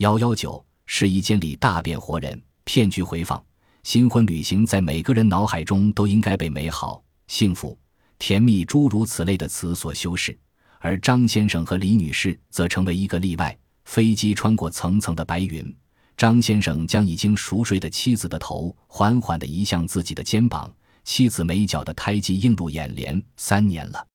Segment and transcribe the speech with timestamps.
[0.00, 3.42] 幺幺九，试衣间里大变活人，骗局回放。
[3.82, 7.78] 新婚旅行在每个人脑海中都应该被美好、幸福、
[8.18, 10.34] 甜蜜诸如此类的词所修饰，
[10.78, 13.54] 而张先生和李女士则成为一个例外。
[13.84, 15.76] 飞机穿过层层的白云，
[16.16, 20.74] 张先生将已经熟睡的妻子的头缓缓地移向自己的肩膀，
[21.04, 23.22] 妻子眉角的胎记映入眼帘。
[23.36, 24.06] 三年了，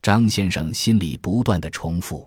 [0.00, 2.26] 张先生心里不断地重复，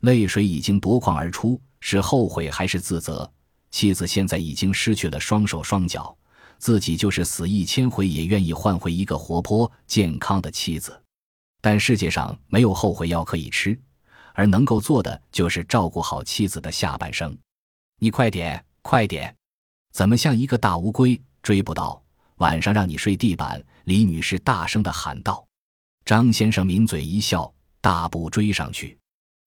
[0.00, 3.30] 泪水已经夺眶而出，是后悔还是自责？
[3.70, 6.16] 妻子现在已经失去了双手双脚。
[6.58, 11.02] 自己就是死一千回也愿意换回一个活泼健康的妻子，
[11.62, 13.80] 但世界上没有后悔药可以吃，
[14.34, 17.34] 而能够做的就是照顾好妻子的下半生。
[17.98, 19.34] 你快点，快点！
[19.92, 21.18] 怎么像一个大乌龟？
[21.42, 22.02] 追不到，
[22.36, 23.64] 晚上让你睡地板！
[23.84, 25.46] 李女士大声的喊道。
[26.04, 28.98] 张先生抿嘴一笑，大步追上去。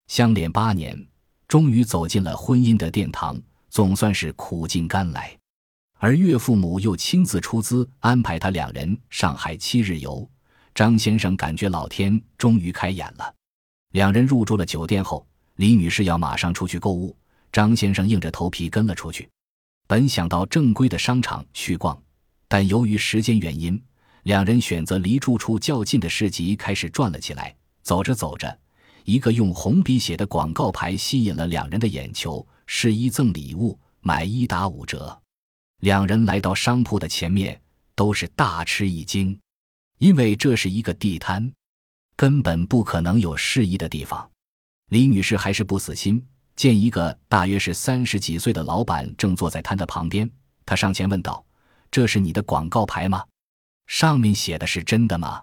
[0.06, 1.06] 相恋八年，
[1.52, 3.38] 终于走进了婚姻的殿堂，
[3.68, 5.38] 总算是苦尽甘来。
[5.98, 10.26] 而岳父母又亲自出资安排他两人上海七日游，
[10.74, 13.34] 张先生感觉老天终于开眼了。
[13.90, 17.14] 两人入住了酒店后，李女士要马上出去购物，
[17.52, 19.28] 张先生硬着头皮跟了出去。
[19.86, 22.02] 本想到正规的商场去逛，
[22.48, 23.78] 但由于时间原因，
[24.22, 27.54] 两人选择离住处较近的市集开始转了起来。
[27.82, 28.58] 走着走着，
[29.04, 35.20] 一个用红笔写的广告牌吸引了两人的眼球：“试衣赠礼物，买一打五折。”
[35.80, 37.60] 两人来到商铺的前面，
[37.94, 39.38] 都是大吃一惊，
[39.98, 41.52] 因为这是一个地摊，
[42.16, 44.30] 根本不可能有试衣的地方。
[44.90, 50.30] 李女士还是不死心，见一个大约是三十几岁的老板正坐在摊的旁边，
[50.64, 51.44] 她上前问道
[51.90, 53.24] ：“这是你的广告牌吗？
[53.86, 55.42] 上面写的是真的吗？”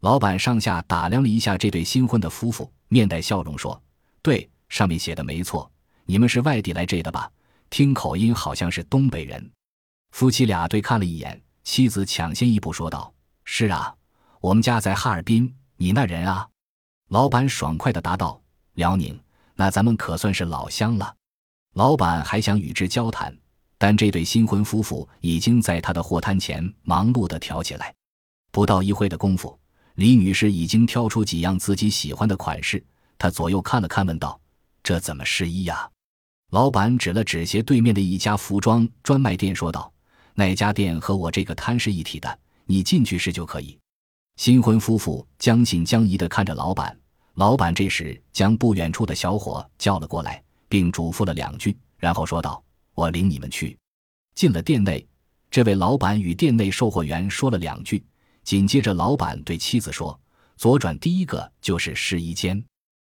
[0.00, 3.80] 老板上下打量了一下这对新婚的夫妇，面带笑容说
[4.22, 5.70] ：“对，上面写的没错。
[6.06, 7.30] 你们是外地来这的吧？
[7.68, 9.50] 听口音好像是东北人。”
[10.12, 13.12] 夫妻俩对看了一眼，妻子抢先一步说道
[13.44, 13.94] ：“是啊，
[14.40, 16.48] 我们家在哈尔滨，你那人啊？”
[17.08, 18.40] 老板爽快地答道
[18.74, 19.20] ：“辽宁，
[19.54, 21.14] 那咱们可算是老乡了。”
[21.74, 23.36] 老板还想与之交谈，
[23.76, 27.94] 但这对新婚夫妇已经在他的货摊前忙碌地挑起来。
[28.50, 29.56] 不到一会的功夫，
[29.94, 32.82] 李女士已经挑出几样自己喜欢的款式，
[33.18, 34.40] 她左右看了看，问道
[34.82, 35.90] ：“这怎么试衣呀？”
[36.50, 39.92] 老板指了指斜对面的一家服装专卖店，说道。
[40.34, 43.78] 那家店和我这个摊是一体的，你进去试就可以。
[44.36, 46.98] 新婚夫妇将信将疑地看着老板，
[47.34, 52.62] 老板这时将不远处的小伙叫了过来，并嘱咐了两句，然后说道
[52.94, 53.76] ：“我领你们去。”
[54.34, 55.06] 进了店内，
[55.50, 58.02] 这位老板与店内售货员说了两句，
[58.50, 60.20] 紧接着老板对妻子说
[60.58, 62.60] ：“左转第一个就是试衣间。”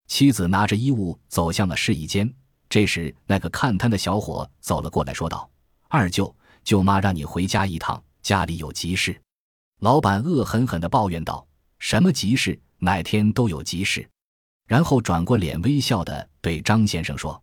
[0.07, 2.33] 妻子拿着衣物走向了试衣间，
[2.69, 5.51] 这时那个看摊的小伙走了过来，说道
[5.91, 9.21] ：“二舅。”舅妈让你回家一趟，家里有急事。
[9.81, 11.45] 老板恶狠狠地抱怨道
[11.81, 12.57] ：“什么急事？
[12.79, 14.09] 哪天都有急事。”
[14.69, 17.43] 然后转过脸，微笑地对张先生说：“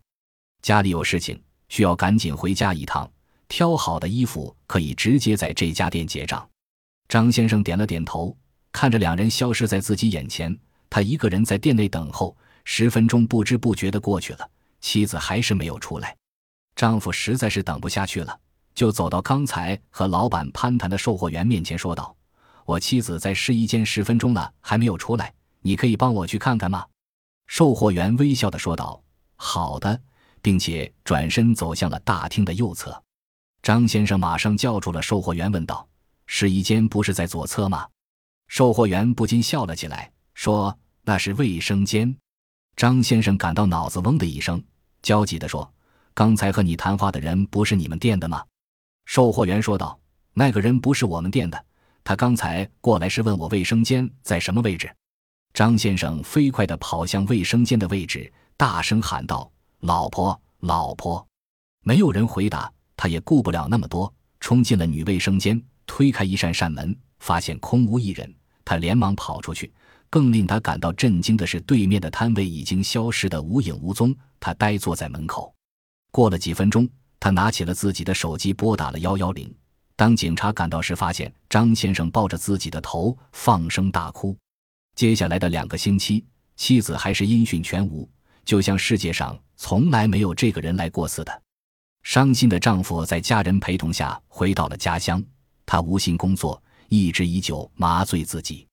[0.64, 1.38] 家里有事情，
[1.68, 3.06] 需要赶紧回家一趟。
[3.48, 6.48] 挑好的衣服可以直接在这家店结账。”
[7.12, 8.34] 张先生点了点头，
[8.72, 10.58] 看着两人消失在自己眼前，
[10.88, 12.34] 他一个人在店内等候。
[12.64, 14.50] 十分钟不知不觉地过去了，
[14.80, 16.16] 妻子还是没有出来。
[16.74, 18.40] 丈夫实在是等不下去了。
[18.74, 22.16] 就走到刚才和老板攀谈的售货员面前，说道
[22.64, 26.86] ：“我妻子在试衣间十分钟了，还没有出来，你可以帮我去看看吗？”
[27.46, 29.02] 售货员微笑的说道
[29.36, 30.00] ：“好的。”
[30.40, 33.02] 并且转身走向了大厅的右侧。
[33.62, 35.86] 张先生马上叫住了售货员，问道
[36.34, 37.86] ：“试衣间不是在左侧吗？”
[38.48, 42.16] 售货员不禁笑了起来，说：“那是卫生间。”
[42.74, 44.64] 张先生感到脑子嗡的一声，
[45.02, 45.70] 焦急的说
[46.14, 48.42] ：“刚才和你谈话的人不是你们店的吗？”
[49.04, 50.00] 售货员说道
[50.32, 51.62] ：“那个人不是我们店的，
[52.02, 54.90] 他刚才过来是问我卫生间在什么位置。”
[55.52, 61.26] 张先生飞快地跑向卫生间的位置，大声喊道：“老婆，老婆！”
[61.84, 64.10] 没有人回答，他也顾不了那么多，
[64.40, 65.62] 冲进了女卫生间，
[65.94, 68.34] 推开一扇扇门，发现空无一人，
[68.64, 69.70] 他连忙跑出去。
[70.08, 75.54] 更令他感到震惊的是，对面的摊位已经消失得无影无踪，他呆坐在门口。
[76.10, 76.88] 过了几分钟。
[77.20, 79.54] 他拿起了自己的手机，拨打了幺幺零。
[79.94, 84.34] 当警察赶到时，发现张先生抱着自己的头放声大哭。
[84.96, 86.24] 接下来的两个星期，
[86.56, 88.08] 妻子还是音讯全无，
[88.46, 91.42] 就像世界上从来没有这个人来过似的。
[92.02, 95.22] 伤心的丈夫在家人陪同下回到了家乡，
[95.64, 98.66] 他无心工作，抑制已久，麻醉自己。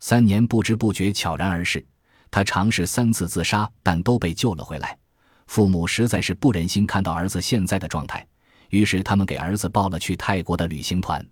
[0.00, 1.84] 三年不知不觉悄然而逝。
[2.30, 4.96] 他尝试三次自杀，但都被救了回来。
[5.46, 8.26] 父母实在是不忍心看到儿子现在的状态，
[8.68, 11.26] 于是他们给儿子报了去泰国的旅行团。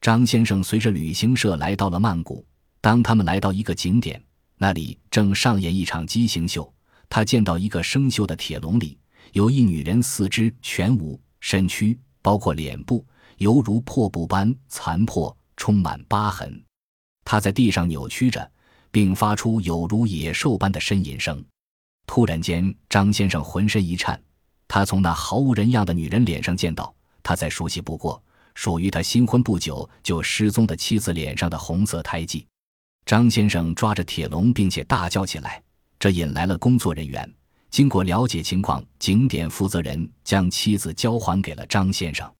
[0.00, 2.44] 张先生随着旅行社来到了曼谷。
[2.80, 4.22] 当他们来到一个景点，
[4.56, 6.72] 那里正上演一场畸形秀。
[7.10, 8.98] 他见到一个生锈的铁笼里
[9.32, 13.04] 有一女人，四肢全无，身躯包括脸部，
[13.40, 16.62] 犹如破布般残破，充满疤痕。
[17.24, 18.50] 他在地上扭曲着，
[18.90, 21.42] 并发出有如野兽般的呻吟声。
[22.06, 24.20] 突然间，张先生浑身一颤。
[24.68, 28.22] 他从那毫无人样的女人脸上见到他再熟悉不过
[28.54, 32.46] 属于他新婚不久就失踪的妻子脸上的红色胎记。
[33.06, 35.62] 张先生抓着铁笼，并且大叫起来，
[35.98, 37.34] 这引来了工作人员。
[37.70, 42.30] 经过了解情况，景点负责人将妻子交还给了张先生，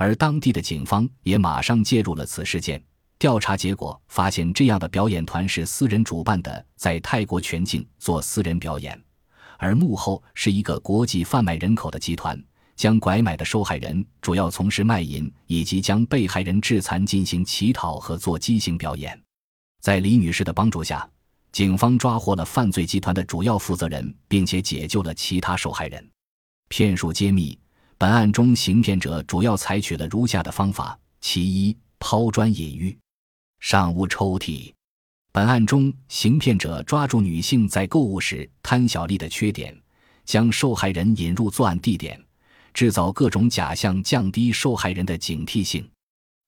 [0.00, 2.82] 而当地的警方也马上介入了此事件。
[3.18, 8.98] 调查结果发现，这样的表演团是私人主办的，在泰国全境做私人表演，
[9.58, 12.42] 而幕后是一个国际贩卖人口的集团，
[12.76, 19.22] 将拐买的受害人主要从事卖淫，以及将被害人致残进行乞讨和做畸形表演。
[19.82, 21.06] 在李女士的帮助下，
[21.52, 26.10] 警方抓获了犯罪集团的主要负责人，并且解救了其他受害人。
[26.70, 27.58] 骗术揭秘：
[28.00, 32.96] 本案中，行骗者主要采取了如下的方法：其一，抛砖引玉。
[33.58, 34.72] 上屋抽屉。
[35.32, 39.78] 本案中，行骗者抓住女性在购物时贪小利的缺点，
[40.24, 42.18] 将受害人引入作案地点，
[42.72, 45.86] 制造各种假象，降低受害人的警惕性。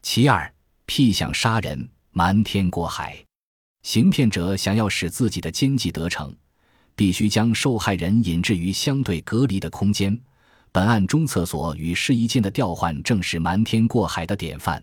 [0.00, 0.50] 其二，
[0.86, 1.86] 屁想杀人。
[2.12, 3.22] 瞒天过海，
[3.82, 6.34] 行骗者想要使自己的奸计得逞，
[6.96, 10.18] 必须将受害人引至于相对隔离的空间。
[10.74, 14.82] 本案中，厕所与试衣间的调换正是瞒天过海的典范。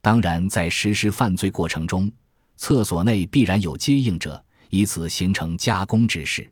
[0.00, 2.10] 当然，在实施犯罪过程中，
[2.56, 6.50] 厕所内必然有接应者，以此形成加工之势。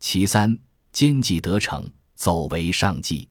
[0.00, 0.58] 其三，
[0.90, 3.28] 奸计得逞，走为上计。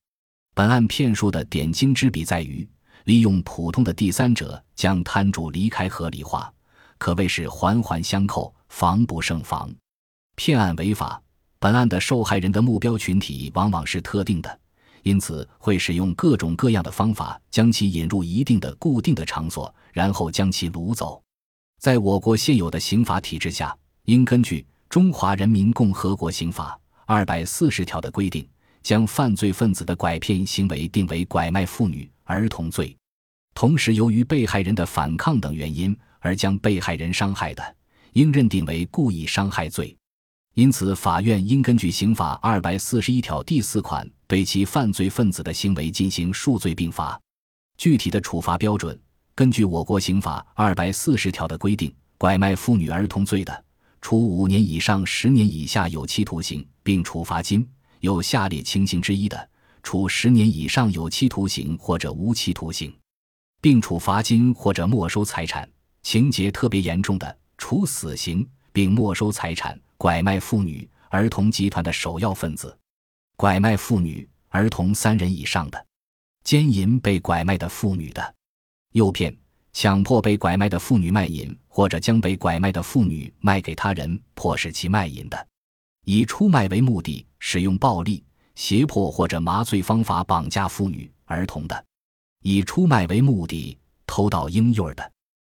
[0.55, 2.65] 本案骗术的点睛之笔在于。
[3.03, 6.53] 利用普通的第三者将摊主离开合理化，
[6.97, 9.73] 可谓是环环相扣，防不胜防。
[10.35, 11.21] 骗案违法，
[11.57, 14.59] 本案的受害人的目标群体往往是特定的，
[15.03, 21.21] 因此会使用各种各样的方法将其引入一定的固定的场所，然后将其掳走。
[21.79, 28.47] 在我国现有的刑法体制下，应根据《中华人民共和国刑法》二百四十条的规定，
[28.81, 32.09] 将犯罪分子的拐骗行为定为拐卖妇女。
[32.29, 32.93] 儿童罪，
[33.53, 37.75] 同时由于被害人的反抗等原因而将被害人伤害的，
[38.11, 39.95] 应认定为故意伤害罪。
[40.55, 47.19] 因此，法院应根据刑法二百四十一条第四款，对其犯罪分子的行为进行数罪并罚。
[47.77, 48.99] 具体的处罚标准，
[49.33, 53.65] 根据我国刑法二百四十条的规定，拐卖妇女儿童罪的，
[54.01, 57.61] 处五年以上十年以下有期徒刑，并处罚金；
[58.01, 59.49] 有下列情形之一的。
[59.83, 62.93] 处十年以上有期徒刑或者无期徒刑，
[63.61, 65.63] 并处罚金或者没收财产；
[66.03, 69.79] 情节特别严重的，处死刑并没收财产。
[69.97, 72.77] 拐卖妇女儿童集团的首要分子，
[73.39, 75.85] 拐卖妇女儿童三人以上的，
[76.43, 78.35] 奸淫被拐卖的妇女的，
[78.93, 79.37] 诱骗、
[79.71, 85.47] 强迫被拐卖的妇女卖淫，或者将被拐卖的妇女卖给他人，迫使其卖淫的，
[86.03, 88.23] 以出卖为目的使用暴力。
[88.55, 91.85] 胁迫或者麻醉方法绑架妇女、儿童的，
[92.41, 93.77] 以出卖为目的
[94.07, 95.11] 偷盗婴幼儿的，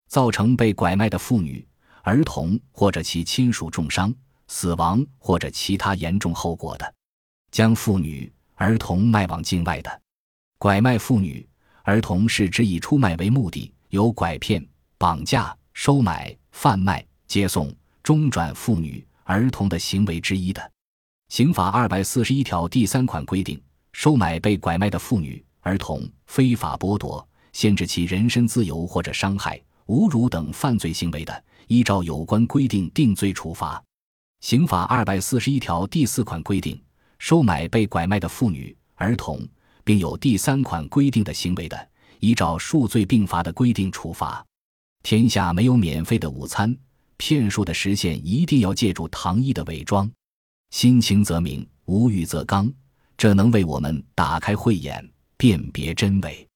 [0.08, 1.64] 造成被拐卖的妇女、
[2.02, 4.12] 儿童或者其亲属重伤、
[4.48, 6.92] 死亡或者其他严重后果的，
[7.52, 10.02] 将妇女、儿童卖往境外的，
[10.58, 11.48] 拐卖妇女、
[11.84, 14.66] 儿童是指以出卖为目的，有拐骗、
[14.98, 17.74] 绑架、收买、贩卖、接送、
[18.04, 20.72] 中转妇女、儿童的行为之一的。
[21.30, 23.62] 刑法二百四十一条第三款规定，
[23.92, 33.84] 收买被拐卖的妇女、儿童，非法剥夺、限制其人身自由或者伤害、侮辱等犯罪行为的，依照有关规定定罪处罚。
[34.40, 36.80] 刑法二百四十一条第四款规定，
[37.20, 39.46] 收买被拐卖的妇女、儿童，
[39.84, 44.46] 并有第三款规定的行为的，依照数罪并罚的规定处罚。
[45.04, 46.76] 天下没有免费的午餐，
[47.18, 50.10] 骗术的实现一定要借助糖衣的伪装。
[50.72, 52.72] 心情则明，无欲则刚，
[53.18, 55.08] 这能为我们打开慧眼，
[55.38, 56.47] 辨别真伪。